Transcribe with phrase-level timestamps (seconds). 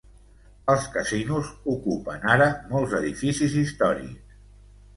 [0.73, 4.37] Els casinos ocupen ara molts edificis històrics.